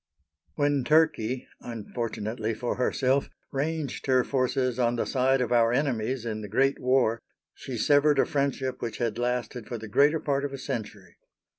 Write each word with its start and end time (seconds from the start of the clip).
When 0.55 0.83
Turkey, 0.83 1.47
unfortunately 1.59 2.55
for 2.55 2.77
herself, 2.77 3.29
ranged 3.51 4.07
her 4.07 4.23
forces 4.23 4.79
on 4.79 4.95
the 4.95 5.05
side 5.05 5.41
of 5.41 5.51
our 5.51 5.71
enemies 5.71 6.25
in 6.25 6.41
the 6.41 6.49
Great 6.49 6.79
War 6.79 7.21
she 7.53 7.77
severed 7.77 8.17
a 8.17 8.25
friendship 8.25 8.81
which 8.81 8.97
had 8.97 9.19
lasted 9.19 9.67
for 9.67 9.77
the 9.77 9.87
greater 9.87 10.19
part 10.19 10.43
of 10.43 10.53
a 10.53 10.57
century. 10.57 11.17